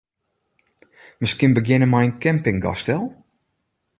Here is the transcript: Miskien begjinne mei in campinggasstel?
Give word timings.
Miskien 1.21 1.53
begjinne 1.57 1.87
mei 1.91 2.05
in 2.07 2.15
campinggasstel? 2.23 3.03